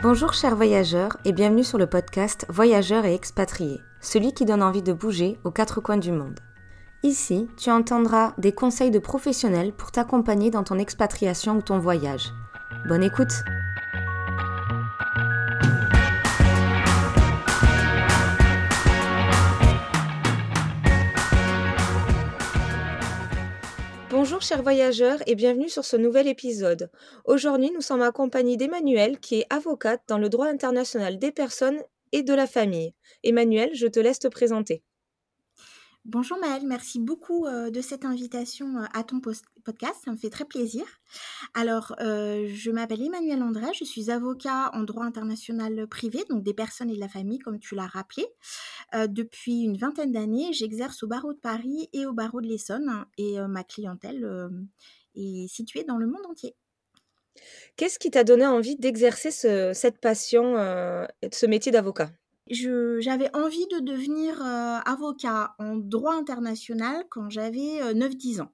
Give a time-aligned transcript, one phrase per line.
[0.00, 4.80] Bonjour chers voyageurs et bienvenue sur le podcast Voyageurs et expatriés, celui qui donne envie
[4.80, 6.38] de bouger aux quatre coins du monde.
[7.02, 12.32] Ici, tu entendras des conseils de professionnels pour t'accompagner dans ton expatriation ou ton voyage.
[12.86, 13.42] Bonne écoute
[24.28, 26.90] Bonjour chers voyageurs et bienvenue sur ce nouvel épisode.
[27.24, 32.22] Aujourd'hui nous sommes accompagnés d'Emmanuel qui est avocate dans le droit international des personnes et
[32.22, 32.92] de la famille.
[33.24, 34.82] Emmanuel, je te laisse te présenter.
[36.04, 40.84] Bonjour Maëlle, merci beaucoup de cette invitation à ton podcast, ça me fait très plaisir.
[41.52, 46.88] Alors, je m'appelle Emmanuel André, je suis avocat en droit international privé, donc des personnes
[46.88, 48.26] et de la famille, comme tu l'as rappelé.
[48.94, 53.38] depuis une vingtaine d'années, j'exerce au barreau de Paris et au barreau de l'Essonne, et
[53.46, 54.50] ma clientèle
[55.14, 56.54] est située dans le monde entier.
[57.76, 62.10] Qu'est-ce qui t'a donné envie d'exercer cette passion, ce métier d'avocat?
[62.50, 68.52] J'avais envie de devenir euh, avocat en droit international quand j'avais 9-10 euh, ans.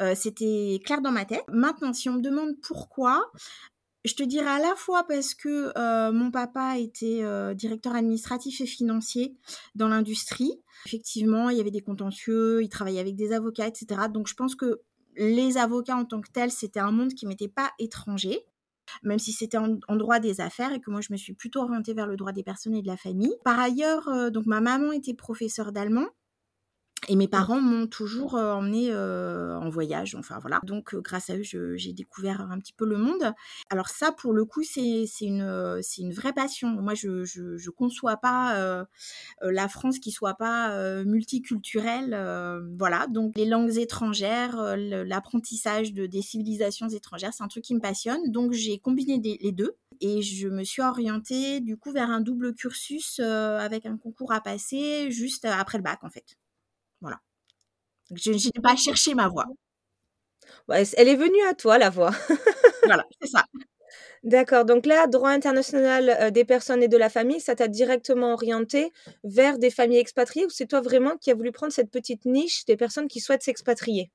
[0.00, 1.44] Euh, c'était clair dans ma tête.
[1.48, 3.30] Maintenant, si on me demande pourquoi,
[4.04, 5.72] je te dirais à la fois parce que
[6.12, 7.22] mon papa était
[7.54, 9.36] directeur administratif et financier
[9.74, 10.52] dans l'industrie.
[10.86, 14.02] Effectivement, il y avait des contentieux, il travaillait avec des avocats, etc.
[14.12, 14.80] Donc je pense que
[15.16, 18.44] les avocats en tant que tels, c'était un monde qui m'était pas étranger
[19.02, 21.94] même si c'était en, droit des affaires et que moi je me suis plutôt orientée
[21.94, 23.34] vers le droit des personnes et de la famille.
[23.44, 26.06] Par ailleurs, euh, donc ma maman était professeure d'allemand
[27.06, 30.60] et mes parents m'ont toujours emmené euh, en voyage, enfin voilà.
[30.64, 33.34] Donc euh, grâce à eux, j'ai découvert un petit peu le monde.
[33.70, 36.68] Alors ça, pour le coup, c'est une, vraie passion.
[36.68, 38.86] Moi, je, je, je conçois pas
[39.42, 42.18] la France qui soit pas multiculturelle,
[42.78, 43.06] voilà.
[43.06, 48.30] Donc les langues étrangères, l'apprentissage de des civilisations étrangères, c'est un truc qui me passionne.
[48.30, 52.54] Donc j'ai combiné les deux et je me suis orientée du coup vers un double
[52.54, 56.36] cursus avec un concours à passer juste après le bac en fait.
[57.00, 57.20] Voilà.
[58.14, 59.46] Je n'ai pas cherché ma voix.
[60.68, 62.10] Ouais, elle est venue à toi, la voix.
[62.84, 63.44] voilà, c'est ça.
[64.24, 64.64] D'accord.
[64.64, 68.92] Donc là, droit international euh, des personnes et de la famille, ça t'a directement orienté
[69.24, 72.64] vers des familles expatriées ou c'est toi vraiment qui as voulu prendre cette petite niche
[72.66, 74.10] des personnes qui souhaitent s'expatrier?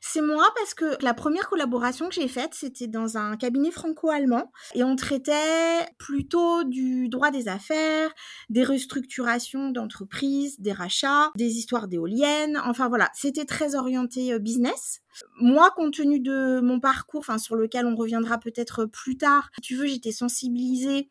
[0.00, 4.52] C'est moi parce que la première collaboration que j'ai faite, c'était dans un cabinet franco-allemand
[4.74, 8.10] et on traitait plutôt du droit des affaires,
[8.48, 12.60] des restructurations d'entreprises, des rachats, des histoires d'éoliennes.
[12.64, 15.00] Enfin voilà, c'était très orienté euh, business.
[15.38, 19.60] Moi, compte tenu de mon parcours, enfin sur lequel on reviendra peut-être plus tard, si
[19.60, 21.10] tu veux, j'étais sensibilisée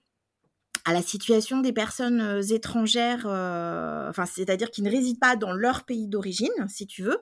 [0.86, 5.54] à la situation des personnes euh, étrangères, euh, enfin c'est-à-dire qui ne résident pas dans
[5.54, 7.20] leur pays d'origine, si tu veux.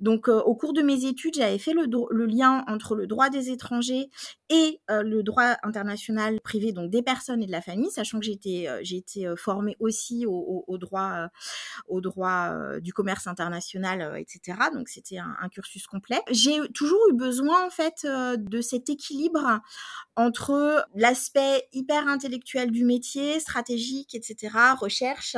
[0.00, 3.50] Donc euh, au cours de mes études, j'avais fait le, lien entre le droit des
[3.50, 4.10] étrangers
[4.48, 8.68] et le droit international privé, donc des personnes et de la famille, sachant que été,
[8.82, 11.28] j'ai été formée aussi au, au, droit,
[11.88, 14.58] au droit du commerce international, etc.
[14.72, 16.20] Donc c'était un, un, cursus complet.
[16.30, 19.60] J'ai toujours eu besoin en fait de cet équilibre
[20.16, 22.95] entre l'aspect hyper intellectuel du métier,
[23.40, 25.36] stratégique, etc., recherche,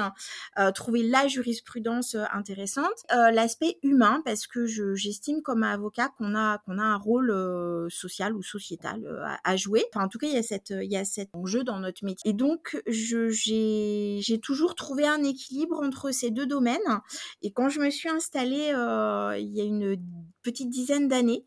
[0.59, 6.35] euh, trouver la jurisprudence euh, intéressante, euh, l'aspect humain, parce que j'estime comme avocat qu'on
[6.35, 9.03] a a un rôle social ou sociétal
[9.43, 9.85] à, jouer.
[9.93, 12.05] Enfin, en tout cas, il y a cette il y a cet enjeu dans notre
[12.05, 12.31] métier.
[12.31, 16.79] Et donc, j'ai toujours trouvé un équilibre entre ces deux domaines.
[17.43, 18.69] Et quand je me suis installée
[19.41, 19.97] il y a une
[20.43, 21.45] petite dizaine d'années,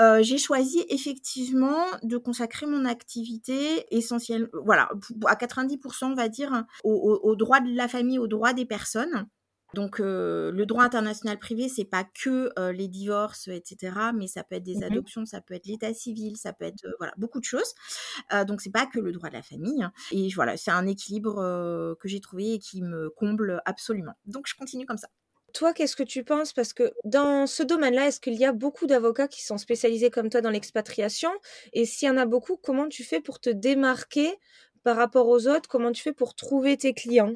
[0.00, 4.90] euh, j'ai choisi effectivement de consacrer mon activité essentielle, voilà,
[5.26, 9.26] à 90%, on va dire, au, droit de la famille, au droit des personnes.
[9.72, 14.42] Donc euh, le droit international privé, c'est pas que euh, les divorces, etc., mais ça
[14.42, 17.38] peut être des mmh adoptions, ça peut être l'état civil, ça peut être voilà beaucoup
[17.38, 17.72] de choses.
[18.48, 19.86] donc c'est pas que le droit de la famille.
[20.10, 21.36] Et voilà, c'est un équilibre
[22.00, 24.14] que j'ai trouvé et qui me comble absolument.
[24.26, 25.08] Donc je continue comme ça.
[25.52, 26.52] Toi, qu'est-ce que tu penses?
[26.52, 30.30] Parce que dans ce domaine-là, est-ce qu'il y a beaucoup d'avocats qui sont spécialisés comme
[30.30, 31.30] toi dans l'expatriation?
[31.72, 34.38] Et s'il y en a beaucoup, comment tu fais pour te démarquer
[34.82, 35.68] par rapport aux autres?
[35.68, 37.34] Comment tu fais pour trouver tes clients?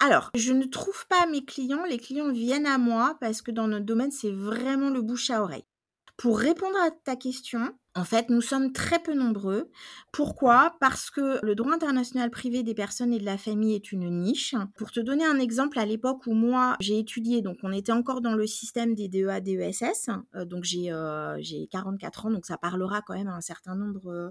[0.00, 3.68] Alors, je ne trouve pas mes clients, les clients viennent à moi parce que dans
[3.68, 5.66] notre domaine, c'est vraiment le bouche à oreille.
[6.16, 9.68] Pour répondre à ta question, en fait, nous sommes très peu nombreux.
[10.12, 10.76] Pourquoi?
[10.80, 14.54] Parce que le droit international privé des personnes et de la famille est une niche.
[14.76, 18.20] Pour te donner un exemple, à l'époque où moi j'ai étudié, donc on était encore
[18.20, 21.40] dans le système des DEA, DESS, euh, donc j'ai euh,
[21.70, 24.30] 44 ans, donc ça parlera quand même à un certain nombre euh,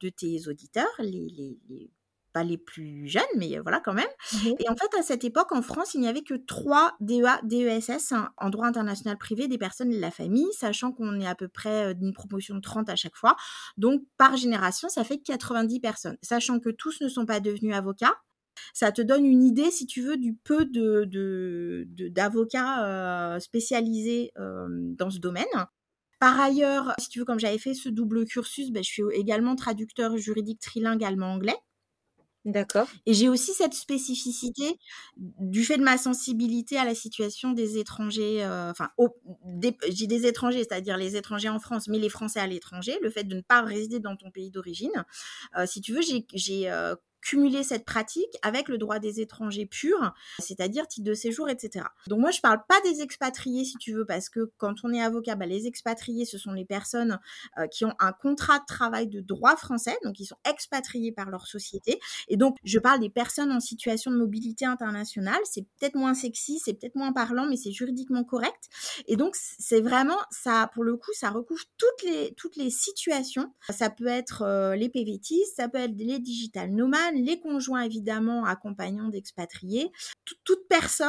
[0.00, 1.28] de tes auditeurs, les,
[1.68, 1.90] les
[2.32, 4.08] pas les plus jeunes, mais voilà quand même.
[4.32, 7.40] Mmh Et en fait, à cette époque, en France, il n'y avait que trois DEA,
[7.44, 11.26] DESS hein, en droit international privé des personnes et de la famille, sachant qu'on est
[11.26, 13.36] à peu près d'une promotion de 30 à chaque fois.
[13.76, 16.18] Donc, par génération, ça fait 90 personnes.
[16.22, 18.14] Sachant que tous ne sont pas devenus avocats,
[18.74, 25.18] ça te donne une idée, si tu veux, du peu de, d'avocats spécialisés dans ce
[25.18, 25.46] domaine.
[26.18, 29.54] Par ailleurs, si tu veux, comme j'avais fait ce double cursus, ben, je suis également
[29.54, 31.56] traducteur juridique trilingue allemand-anglais.
[32.48, 32.88] D'accord.
[33.04, 34.78] Et j'ai aussi cette spécificité
[35.18, 38.88] du fait de ma sensibilité à la situation des étrangers, enfin,
[39.90, 43.24] j'ai des étrangers, c'est-à-dire les étrangers en France, mais les Français à l'étranger, le fait
[43.24, 45.04] de ne pas résider dans ton pays d'origine.
[45.66, 46.70] si tu veux, j'ai
[47.20, 51.84] cumuler cette pratique avec le droit des étrangers purs, c'est-à-dire titre de séjour, etc.
[52.06, 55.02] Donc moi, je parle pas des expatriés, si tu veux, parce que quand on est
[55.02, 57.18] avocat, bah, les expatriés, ce sont les personnes
[57.58, 61.30] euh, qui ont un contrat de travail de droit français, donc ils sont expatriés par
[61.30, 62.00] leur société.
[62.28, 65.40] Et donc, je parle des personnes en situation de mobilité internationale.
[65.44, 68.68] C'est peut-être moins sexy, c'est peut-être moins parlant, mais c'est juridiquement correct.
[69.06, 73.52] Et donc, c'est vraiment ça, pour le coup, ça recouvre toutes les toutes les situations.
[73.70, 78.44] Ça peut être euh, les PVT, ça peut être les digital nomades les conjoints évidemment
[78.44, 79.90] accompagnants d'expatriés,
[80.44, 81.08] toute personne.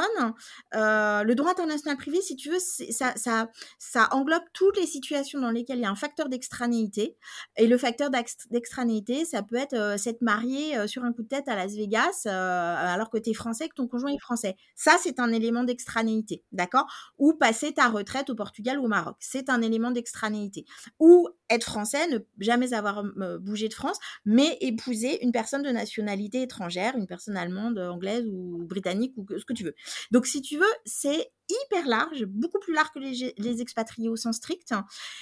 [0.75, 5.51] Euh, le droit international privé, si tu veux, ça, ça, englobe toutes les situations dans
[5.51, 7.17] lesquelles il y a un facteur d'extranéité.
[7.57, 8.09] Et le facteur
[8.49, 11.73] d'extranéité, ça peut être euh, s'être marié euh, sur un coup de tête à Las
[11.73, 14.55] Vegas alors que tu es français, que ton conjoint est français.
[14.75, 16.85] Ça, c'est un élément d'extranéité, d'accord?
[17.17, 19.15] Ou passer ta retraite au Portugal ou au Maroc.
[19.19, 20.65] C'est un élément d'extranéité.
[20.99, 23.03] Ou être français, ne jamais avoir
[23.39, 28.25] bougé de France, mais épouser une personne de nation nationalité étrangère, une personne allemande, anglaise
[28.27, 29.75] ou britannique ou ce que tu veux.
[30.11, 34.37] Donc si tu veux, c'est hyper large, beaucoup plus large que les, expatriés au sens
[34.37, 34.73] strict.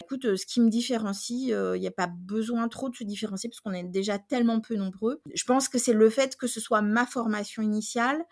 [0.04, 3.06] Écoute, euh, ce qui me différencie, euh, il n'y a pas besoin trop de se
[3.06, 5.22] différencier parce qu'on est déjà tellement peu nombreux.
[5.34, 8.26] Je pense que c'est le fait que ce soit ma formation initiale,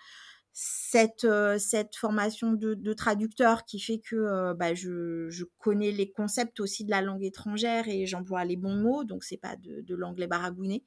[0.57, 1.27] cette,
[1.59, 6.91] cette formation de, traducteur qui fait que bah, je, je, connais les concepts aussi de
[6.91, 10.85] la langue étrangère et j'emploie les bons mots, donc c'est pas de, l'anglais baragouiné.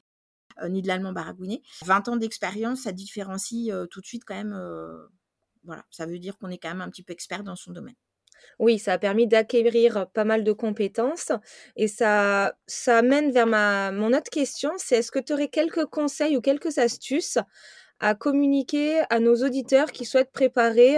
[0.69, 1.63] Ni de l'allemand baragouiné.
[1.85, 4.59] 20 ans d'expérience, ça différencie tout de suite quand même.
[5.65, 7.95] Voilà, ça veut dire qu'on est quand même un petit peu expert dans son domaine.
[8.59, 11.33] Oui, ça a permis d'acquérir pas mal de compétences
[11.77, 16.37] et ça, ça vers ma, mon autre question, c'est est-ce que tu aurais quelques conseils
[16.37, 17.39] ou quelques astuces
[18.01, 20.97] à communiquer à nos auditeurs qui souhaitent préparer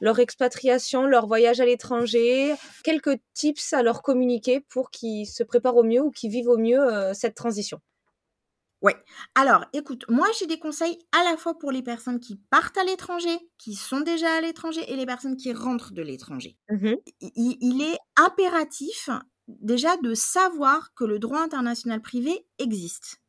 [0.00, 2.54] leur expatriation, leur voyage à l'étranger,
[2.84, 6.58] quelques tips à leur communiquer pour qu'ils se préparent au mieux ou qu'ils vivent au
[6.58, 6.80] mieux
[7.12, 7.80] cette transition
[8.80, 8.96] Ouais.
[9.34, 12.84] Alors, écoute, moi j'ai des conseils à la fois pour les personnes qui partent à
[12.84, 16.56] l'étranger, qui sont déjà à l'étranger, et les personnes qui rentrent de l'étranger.
[16.70, 19.10] Mmh il, est impératif
[19.48, 23.20] déjà de savoir que le droit international privé existe.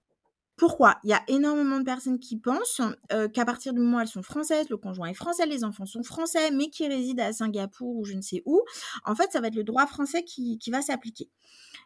[0.59, 0.97] Pourquoi?
[1.05, 2.81] Il y a énormément de personnes qui pensent
[3.13, 5.85] euh, qu'à partir du moment où elles sont françaises, le conjoint est français, les enfants
[5.85, 8.61] sont français, mais qui résident à Singapour ou je ne sais où,
[9.05, 11.29] en fait, ça va être le droit français qui va s'appliquer.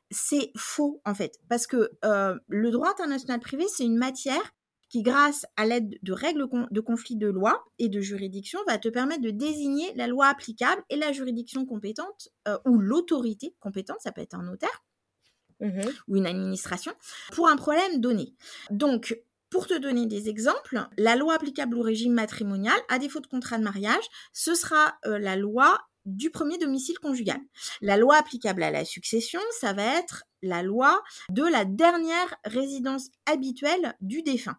[0.10, 4.54] C'est faux en fait, parce que euh, le droit international privé, c'est une matière
[4.90, 8.90] qui, grâce à l'aide de règles de conflit de loi et de juridiction, va te
[8.90, 14.12] permettre de désigner la loi applicable et la juridiction compétente euh, ou l'autorité compétente, ça
[14.12, 14.84] peut être un notaire
[15.64, 16.94] mmh ou une administration,
[17.32, 18.36] pour un problème donné.
[18.70, 19.18] Donc,
[19.50, 23.58] pour te donner des exemples, la loi applicable au régime matrimonial, à défaut de contrat
[23.58, 27.40] de mariage, ce sera euh, la loi du premier domicile conjugal.
[27.82, 33.10] La loi applicable à la succession, ça va être la loi de la dernière résidence
[33.26, 34.58] habituelle du défunt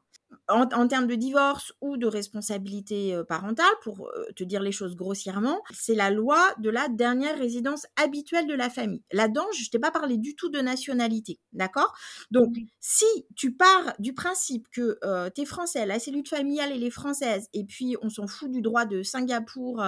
[0.48, 4.94] en, termes de divorce ou de responsabilité euh, parentale, pour euh, te dire les choses
[4.94, 9.02] grossièrement, c'est la loi de la dernière résidence habituelle de la famille.
[9.12, 11.94] Là-dedans, je t'ai pas parlé du tout de nationalité, d'accord?
[12.30, 16.84] Donc, si tu pars du principe que euh, tu es français, la cellule familiale elle
[16.84, 19.82] est française, et puis on s'en fout du droit de Singapour,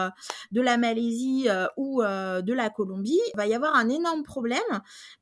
[0.52, 4.60] de la Malaisie ou de la Colombie, il va y avoir un énorme problème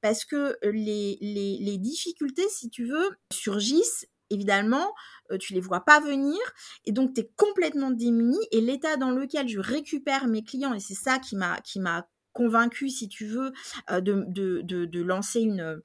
[0.00, 4.92] parce que les, les, les difficultés, si tu veux, surgissent évidemment,
[5.30, 6.38] euh, tu les vois pas venir
[6.84, 10.80] et donc tu es complètement démuni et l'état dans lequel je récupère mes clients et
[10.80, 13.52] c'est ça qui m'a qui m'a convaincu si tu veux
[13.90, 15.80] euh, de, de, de, lancer une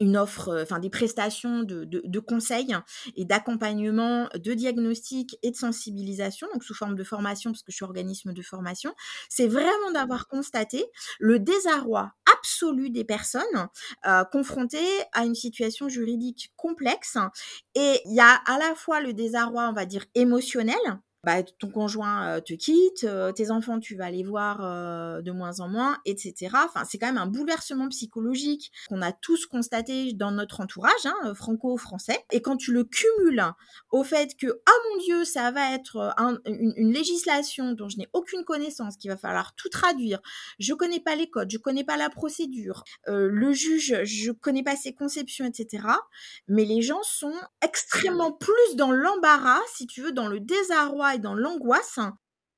[0.00, 2.74] une offre, euh, enfin des prestations de, de, conseils
[3.16, 7.76] et d'accompagnement, de diagnostic et de sensibilisation, donc sous forme de formation, parce que je
[7.76, 8.94] suis organisme de formation,
[9.28, 10.84] c'est vraiment d'avoir constaté
[11.18, 13.68] le désarroi absolu des personnes
[14.06, 14.78] euh, confrontées
[15.12, 17.16] à une situation juridique complexe.
[17.74, 20.76] Et il y a à la fois le désarroi, on va dire, émotionnel,
[21.24, 24.58] bah, ton conjoint te quitte, tes enfants, tu vas les voir
[25.22, 26.48] de moins en moins, etc.
[26.64, 31.34] Enfin, c'est quand même un bouleversement psychologique qu'on a tous constaté dans notre entourage, hein,
[31.34, 32.18] franco-français.
[32.32, 33.44] Et quand tu le cumules
[33.90, 36.14] au fait que, ah mon Dieu, ça va être
[36.46, 40.20] une, une, législation dont je n'ai aucune connaissance, qu'il va falloir tout traduire,
[40.58, 44.76] je connais pas les codes, je connais pas la procédure, le juge, je connais pas
[44.76, 45.84] ses conceptions, etc.
[46.48, 51.18] Mais les gens sont extrêmement plus dans l'embarras, si tu veux, dans le désarroi et
[51.18, 51.98] dans l'angoisse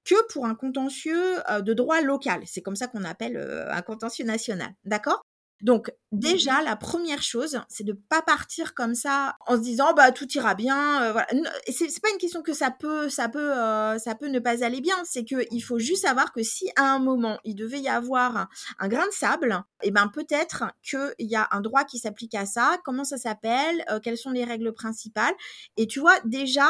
[0.04, 2.42] que pour un contentieux de droit local.
[2.46, 3.36] C'est comme ça qu'on appelle
[3.70, 4.74] un contentieux national.
[4.84, 5.22] D'accord?
[5.62, 10.10] Donc déjà, la première chose, c'est de pas partir comme ça en se disant bah
[10.10, 11.12] tout ira bien.
[11.12, 11.28] voilà.
[11.68, 13.52] C'est pas une question que ça peut, ça peut,
[13.98, 14.96] ça peut ne pas aller bien.
[15.04, 18.48] C'est que il faut juste savoir que si à un moment il devait y avoir
[18.80, 22.34] un, grain de sable, et eh ben peut-être qu'il y a un droit qui s'applique
[22.34, 22.78] à ça.
[22.84, 23.84] Comment ça s'appelle?
[24.02, 25.34] Quelles sont les règles principales?
[25.76, 26.68] Et tu vois déjà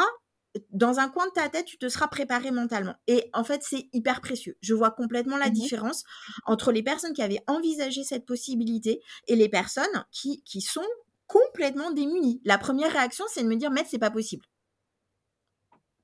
[0.71, 2.95] dans un coin de ta tête, tu te seras préparé mentalement.
[3.07, 4.57] Et en fait, c'est hyper précieux.
[4.61, 6.03] Je vois complètement la mmh différence
[6.45, 10.85] entre les personnes qui avaient envisagé cette possibilité et les personnes qui, qui sont
[11.27, 12.41] complètement démunies.
[12.45, 14.45] La première réaction, c'est de me dire, maître, c'est pas possible.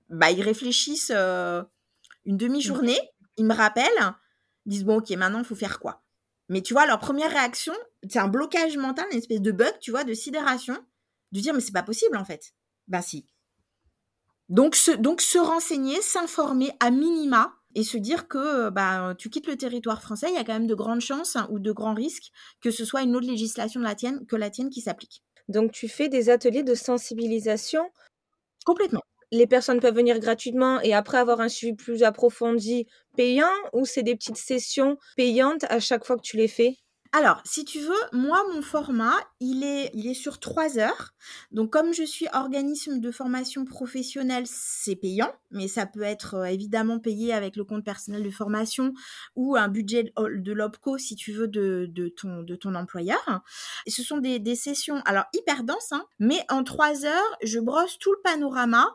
[0.10, 1.64] Bah, ils réfléchissent euh,
[2.26, 3.00] une demi-journée,
[3.38, 4.16] ils me rappellent,
[4.66, 6.04] ils disent, bon, ok, maintenant, il faut faire quoi?
[6.48, 7.74] Mais tu vois, leur première réaction,
[8.10, 10.76] c'est un blocage mental, une espèce de bug, tu vois, de sidération,
[11.32, 12.54] de dire, mais c'est pas possible, en fait.
[12.88, 13.28] Ben si,
[14.50, 19.48] donc se, donc se renseigner, s'informer à minima et se dire que bah, tu quittes
[19.48, 21.94] le territoire français, il y a quand même de grandes chances hein, ou de grands
[21.94, 25.24] risques que ce soit une autre législation la tienne, que la tienne qui s'applique.
[25.48, 27.90] Donc tu fais des ateliers de sensibilisation
[28.66, 29.02] Complètement.
[29.32, 32.88] Les personnes peuvent venir gratuitement et après avoir un suivi plus approfondi
[33.18, 36.78] payant ou c'est des petites sessions payantes à chaque fois que tu les fais?
[37.12, 41.16] Alors, si tu veux, moi, mon format, il est, il est sur trois heures.
[41.52, 46.44] Donc, comme je suis organisme de formation professionnelle, c'est payant, mais ça peut être euh,
[46.44, 48.94] évidemment payé avec le compte personnel de formation
[49.36, 53.42] ou un budget de l'OPCO, si tu veux, de, de, ton, de ton employeur.
[53.88, 57.98] Ce sont des, des sessions, alors hyper denses, hein, mais en trois heures, je brosse
[57.98, 58.88] tout le panorama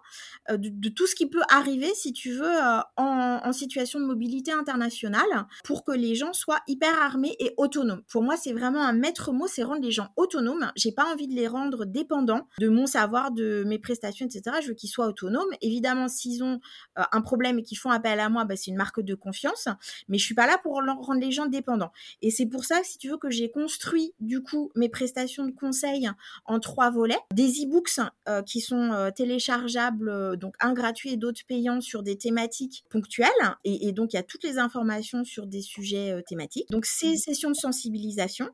[0.51, 4.05] euh, de, tout ce qui peut arriver, si tu veux, euh, en, en situation de
[4.05, 8.83] mobilité internationale pour que les gens soient hyper armés et autonomes pour moi, c'est vraiment
[8.83, 10.71] un maître mot, c'est rendre les gens autonomes.
[10.77, 14.57] J'ai pas envie de les rendre dépendants de mon savoir, de mes prestations, etc.
[14.63, 15.49] Je veux qu'ils soient autonomes.
[15.61, 16.61] Évidemment, s'ils ont
[16.99, 19.69] euh, un problème et qu'ils font appel à moi, bah, c'est une marque de confiance.
[20.09, 21.93] Mais je suis pas là pour rendre les gens dépendants.
[22.23, 25.53] Et c'est pour ça, si tu veux, que j'ai construit du coup mes prestations de
[25.53, 26.11] conseil
[26.45, 27.19] en trois volets.
[27.33, 32.17] Des e-books euh, qui sont euh, téléchargeables, donc un gratuit et d'autres payants sur des
[32.17, 33.29] thématiques ponctuelles.
[33.65, 36.69] Et, et donc, il y a toutes les informations sur des sujets thématiques.
[36.71, 37.17] Donc, ces mmh.
[37.17, 37.57] sessions de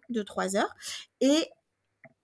[0.09, 0.75] de trois heures
[1.21, 1.49] et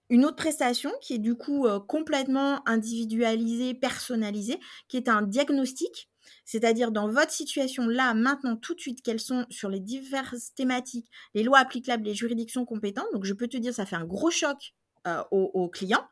[0.08, 6.08] une autre prestation qui est du coup euh, complètement individualisée, personnalisée, qui est un diagnostic.
[6.44, 11.10] C'est-à-dire dans votre situation là, maintenant, tout de suite, quelles sont sur les diverses thématiques,
[11.34, 13.06] les lois applicables, les juridictions compétentes.
[13.12, 14.74] Donc je peux te dire, ça fait un gros choc
[15.06, 16.04] euh, au, client.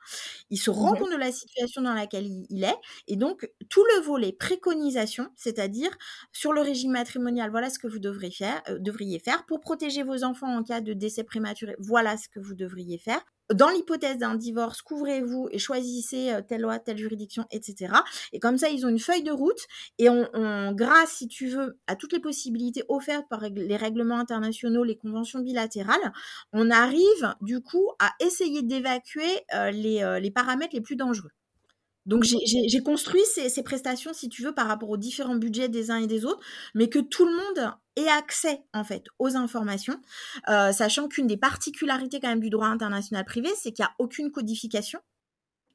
[0.51, 2.77] Il se rend mmh compte de la situation dans laquelle il, est.
[3.09, 5.91] Et donc, tout le volet préconisation, c'est-à-dire
[6.33, 7.99] sur le régime matrimonial, voilà ce que vous
[8.31, 9.45] faire, euh, devriez faire.
[9.47, 13.25] Pour protéger vos enfants en cas de décès prématuré, voilà ce que vous devriez faire
[13.53, 17.93] dans l'hypothèse d'un divorce, couvrez-vous et choisissez euh, telle loi, telle juridiction, etc.
[18.33, 19.61] Et comme ça, ils ont une feuille de route
[19.99, 24.85] et on, grâce, si tu veux, à toutes les possibilités offertes par les règlements internationaux,
[24.85, 26.13] les conventions bilatérales,
[26.53, 31.31] on arrive du coup à essayer d'évacuer euh, les, euh, les paramètres les plus dangereux.
[32.07, 35.97] Donc j'ai construit ces, prestations, si tu veux, par rapport aux différents budgets des uns
[35.99, 36.41] et des autres,
[36.75, 39.99] mais que tout le monde ait accès en fait aux informations,
[40.49, 43.95] euh, sachant qu'une des particularités quand même du droit international privé, c'est qu'il n'y a
[43.99, 45.01] aucune codification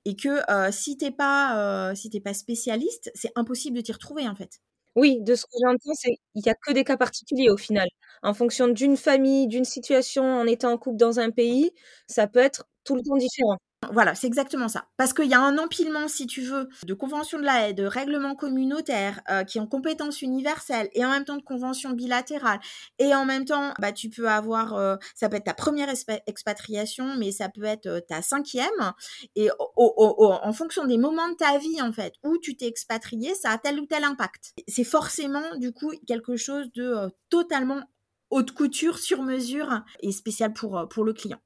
[0.05, 3.91] et que euh, si t'es pas euh, si t'es pas spécialiste, c'est impossible de t'y
[3.91, 4.59] retrouver en fait.
[4.95, 7.87] Oui, de ce que j'entends, c'est il n'y a que des cas particuliers au final.
[8.23, 11.71] En fonction d'une famille, d'une situation, en étant en couple dans un pays,
[12.07, 13.57] ça peut être tout le temps différent.
[13.91, 14.87] Voilà, c'est exactement ça.
[14.97, 17.85] Parce qu'il y a un empilement, si tu veux, de conventions de la haie, de
[17.85, 22.59] règlements communautaires euh, qui ont compétence universelle et en même temps de conventions bilatérales.
[22.99, 25.87] Et en même temps, bah, tu peux avoir, euh, ça peut être ta première
[26.27, 28.93] expatriation, mais ça peut être euh, ta cinquième.
[29.35, 33.51] Et en fonction des moments de ta vie, en fait, où tu t'es expatrié, ça
[33.51, 34.53] a tel ou tel impact.
[34.67, 37.81] C'est forcément, du coup, quelque chose de totalement
[38.29, 41.39] haute couture, sur mesure et spécial pour, pour le client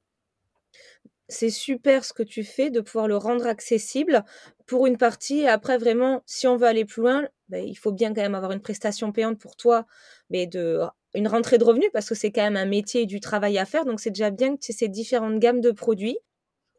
[1.28, 4.24] c'est super ce que tu fais de pouvoir le rendre accessible
[4.66, 5.40] pour une partie.
[5.40, 8.34] Et après, vraiment, si on veut aller plus loin, ben, il faut bien quand même
[8.34, 9.86] avoir une prestation payante pour toi,
[10.30, 10.80] mais de
[11.14, 13.64] une rentrée de revenus parce que c'est quand même un métier et du travail à
[13.64, 13.84] faire.
[13.84, 16.18] Donc, c'est déjà bien que tu aies ces différentes gammes de produits.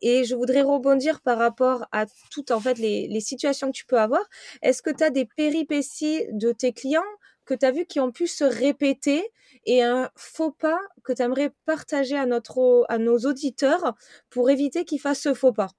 [0.02, 3.86] Et je voudrais rebondir par rapport à toutes en fait les, les situations que tu
[3.86, 4.22] peux avoir.
[4.62, 7.02] Est-ce que tu as des péripéties de tes clients
[7.46, 9.32] que tu as vu qui ont pu se répéter
[9.66, 13.96] et un faux pas que tu aimerais partager à, nos auditeurs
[14.30, 15.70] pour éviter qu'ils fassent ce faux pas?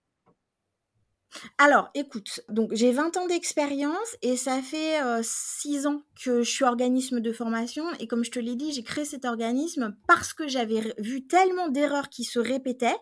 [1.59, 6.65] Alors, écoute, donc j'ai 20 ans d'expérience et ça fait 6 ans que je suis
[6.65, 10.49] organisme de formation et comme je te l'ai dit, j'ai créé cet organisme parce que
[10.49, 12.97] j'avais vu tellement d'erreurs qui se répétaient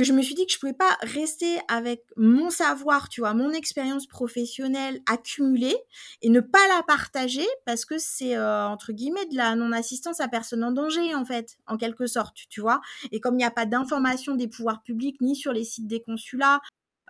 [0.00, 3.34] que je me suis dit que je pouvais pas rester avec mon savoir, tu vois,
[3.34, 5.76] mon expérience professionnelle accumulée
[6.22, 10.64] et ne pas la partager parce que c'est entre guillemets de la non-assistance à personne
[10.64, 12.80] en danger en fait, en quelque sorte, tu vois.
[13.12, 16.00] Et comme il n'y a pas d'information des pouvoirs publics ni sur les sites des
[16.00, 16.62] consulats,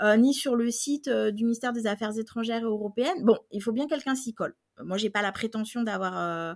[0.03, 3.23] euh, ni sur le site euh, du ministère des Affaires étrangères et européennes.
[3.23, 4.57] Bon, il faut bien quelqu'un s'y colle.
[4.85, 6.55] Moi, j'ai pas la prétention d'avoir euh,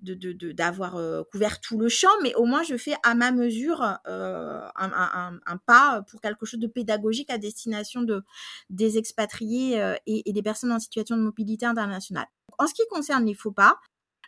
[0.00, 0.98] d'avoir
[1.30, 6.20] couvert tout le champ, mais au moins je fais à ma mesure un, pas pour
[6.20, 8.22] quelque chose de pédagogique à destination de
[8.70, 12.26] des expatriés et, et des personnes en situation de mobilité internationale.
[12.58, 13.78] En ce qui concerne les faux pas,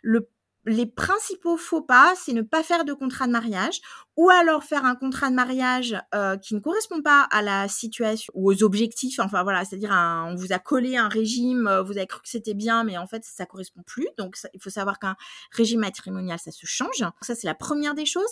[0.01, 0.27] le
[0.65, 3.81] les principaux faux pas, c'est ne pas faire de contrat de mariage
[4.15, 8.31] ou alors faire un contrat de mariage euh, qui ne correspond pas à la situation
[8.35, 9.19] ou aux objectifs.
[9.19, 12.53] Enfin voilà, c'est-à-dire on vous a collé un régime, euh, vous avez cru que c'était
[12.53, 14.07] bien, mais en fait ça correspond plus.
[14.17, 15.15] Donc il faut savoir qu'un
[15.51, 17.03] régime matrimonial ça se change.
[17.21, 18.23] ça c'est la première des choses.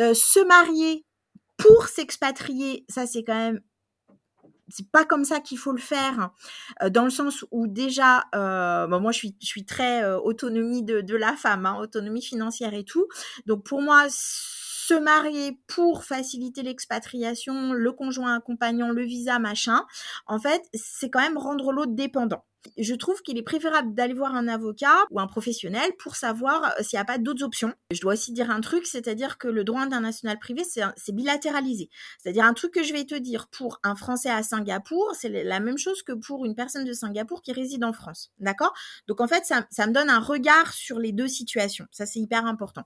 [0.00, 1.04] Euh, se marier
[1.56, 3.60] pour s'expatrier, ça c'est quand même
[4.72, 6.30] c'est pas comme ça qu'il faut le faire,
[6.82, 11.16] euh, dans le sens où déjà, euh, moi je suis, très euh, autonomie de, de
[11.16, 13.06] la femme, hein, autonomie financière et tout.
[13.46, 19.84] Donc pour moi, se marier pour faciliter l'expatriation, le conjoint accompagnant, le visa, machin,
[20.26, 22.44] en fait, c'est quand même rendre l'autre dépendant
[22.78, 26.82] je trouve qu'il est préférable d'aller voir un avocat ou un professionnel pour savoir euh,
[26.82, 27.74] s'il n'y a pas d'autres options.
[27.90, 31.90] Je dois aussi dire un truc, c'est-à-dire que le droit international privé, c'est bilatéralisé.
[32.18, 35.60] C'est-à-dire un truc que je vais te dire pour un Français à Singapour, c'est la
[35.60, 38.32] même chose que pour une personne de Singapour qui réside en France.
[38.38, 38.72] D'accord?
[39.06, 41.86] Donc en fait, ça, ça me donne un regard sur les deux situations.
[41.90, 42.82] Ça, c'est hyper important.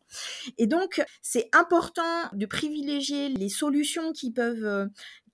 [0.58, 2.02] Et donc, c'est important
[2.32, 4.86] de privilégier les solutions qui peuvent euh,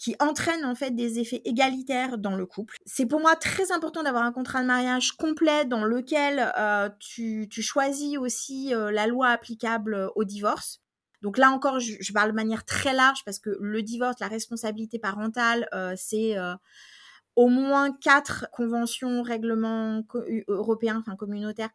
[0.03, 2.77] qui entraîne en fait des effets égalitaires dans le couple.
[2.85, 7.49] C'est pour moi très important d'avoir un contrat de mariage complet dans lequel euh, tu,
[7.61, 10.81] choisis aussi euh, la loi applicable euh, au divorce.
[11.23, 14.99] Donc là encore, je, parle de manière très large parce que le divorce, la responsabilité
[14.99, 16.35] parentale, c'est
[17.37, 20.03] au moins quatre conventions, règlements
[20.49, 21.71] européens, enfin communautaires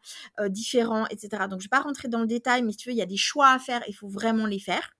[0.50, 1.44] différents, etc.
[1.50, 3.02] Donc je ne vais pas rentrer dans le détail, mais si tu veux, il y
[3.02, 4.97] a des choix à faire, il faut vraiment les faire.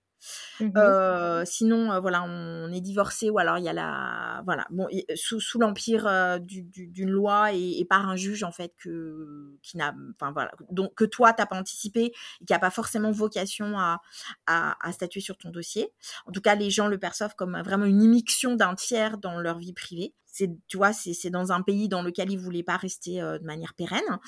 [0.60, 4.88] Mmh euh, sinon, voilà, on est divorcé ou alors il y a la, voilà, bon,
[5.16, 10.52] sous, l'empire d'une loi et, par un juge en fait que qui n'a, enfin voilà,
[10.72, 14.02] donc que toi t'as pas anticipé et qui a pas forcément vocation à,
[14.48, 15.94] à, à, statuer sur ton dossier.
[16.26, 19.60] En tout cas, les gens le perçoivent comme vraiment une immixtion d'un tiers dans leur
[19.60, 23.20] vie privée c'est tu vois c'est dans un pays dans lequel ils voulaient pas rester
[23.20, 24.20] de manière pérenne.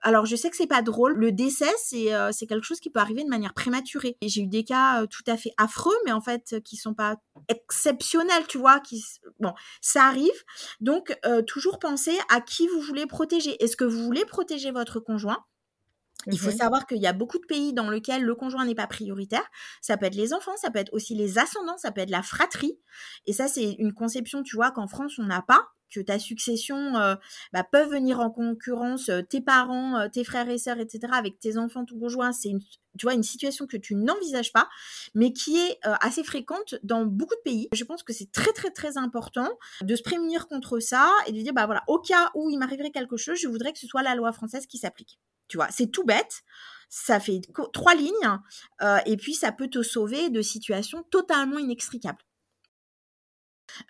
[0.00, 1.14] Alors je sais que c'est pas drôle.
[1.14, 4.16] Le décès c'est c'est quelque chose qui peut arriver de manière prématurée.
[4.20, 7.16] Et j'ai eu des cas tout à fait affreux mais en fait qui sont pas
[7.48, 9.04] exceptionnels tu vois qui
[9.38, 10.30] bon ça arrive.
[10.80, 13.62] Donc toujours penser à qui vous voulez protéger.
[13.62, 15.44] Est-ce que vous voulez protéger votre conjoint?
[16.26, 18.86] Il faut savoir qu'il y a beaucoup de pays dans lesquels le conjoint n'est pas
[18.86, 19.44] prioritaire.
[19.80, 22.22] Ça peut être les enfants, ça peut être aussi les ascendants, ça peut être la
[22.22, 22.78] fratrie.
[23.26, 26.96] Et ça, c'est une conception, tu vois, qu'en France, on n'a pas que ta succession
[26.96, 27.16] euh,
[27.52, 31.12] bah, peuvent venir en concurrence euh, tes parents, euh, tes frères et sœurs, etc.
[31.12, 32.32] avec tes enfants, ton conjoint.
[32.32, 34.68] C'est une, tu vois, une situation que tu n'envisages pas,
[35.14, 37.68] mais qui est assez fréquente dans beaucoup de pays.
[37.72, 39.48] Je pense que c'est très très très important
[39.82, 42.90] de se prémunir contre ça et de dire bah voilà, au cas où il m'arriverait
[42.90, 45.18] quelque chose, je voudrais que ce soit la loi française qui s'applique.
[45.50, 46.42] Tu vois, c'est tout bête.
[46.88, 47.40] Ça fait
[47.72, 48.38] trois lignes
[48.82, 52.18] euh, et puis ça peut te sauver de situations totalement inextricables.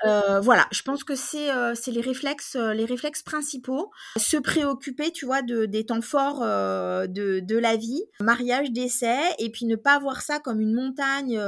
[0.05, 3.90] Euh, voilà, je pense que c'est euh, les réflexes euh, les réflexes principaux.
[4.16, 9.51] Se préoccuper, tu vois, de des temps forts de, de la vie, mariage, décès, et
[9.51, 11.40] puis ne pas voir ça comme une montagne,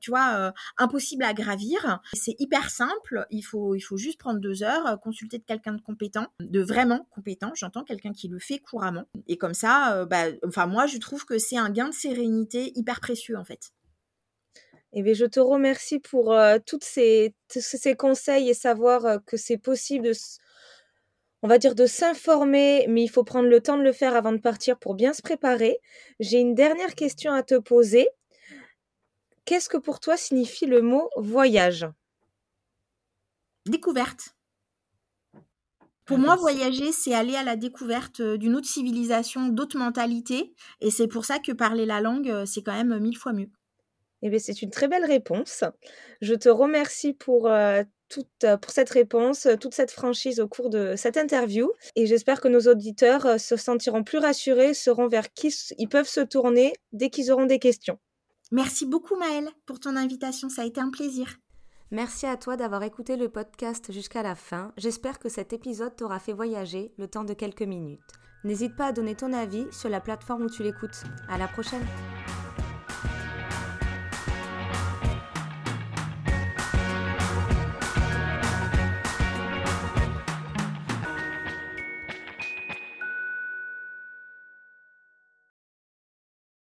[0.00, 2.00] tu vois, impossible à gravir.
[2.12, 3.26] C'est hyper simple.
[3.30, 7.06] Il faut il faut juste prendre deux heures, consulter de quelqu'un de compétent, de vraiment
[7.10, 7.52] compétent.
[7.54, 9.04] J'entends quelqu'un qui le fait couramment.
[9.26, 13.00] Et comme ça, bah, enfin moi je trouve que c'est un gain de sérénité hyper
[13.00, 13.72] précieux en fait.
[14.98, 19.36] Eh bien, je te remercie pour euh, toutes ces, ces conseils et savoir euh, que
[19.36, 20.12] c'est possible de,
[21.42, 24.32] on va dire, de s'informer, mais il faut prendre le temps de le faire avant
[24.32, 25.80] de partir pour bien se préparer.
[26.18, 28.08] J'ai une dernière question à te poser.
[29.44, 31.86] Qu'est-ce que pour toi signifie le mot voyage?
[33.66, 34.34] Découverte.
[36.06, 40.54] Pour moi, voyager, c'est aller à la découverte euh, d'une autre civilisation, d'autres mentalités.
[40.80, 43.50] Et c'est pour ça que parler la langue, c'est quand même mille fois mieux.
[44.26, 45.62] Eh bien, c'est une très belle réponse.
[46.20, 50.68] Je te remercie pour, euh, toute, euh, pour cette réponse, toute cette franchise au cours
[50.68, 51.70] de cette interview.
[51.94, 56.18] Et j'espère que nos auditeurs se sentiront plus rassurés, sauront vers qui ils peuvent se
[56.18, 58.00] tourner dès qu'ils auront des questions.
[58.50, 61.36] Merci beaucoup Maëlle pour ton invitation, ça a été un plaisir.
[61.92, 64.72] Merci à toi d'avoir écouté le podcast jusqu'à la fin.
[64.76, 68.00] J'espère que cet épisode t'aura fait voyager le temps de quelques minutes.
[68.42, 71.04] N'hésite pas à donner ton avis sur la plateforme où tu l'écoutes.
[71.28, 71.86] À la prochaine!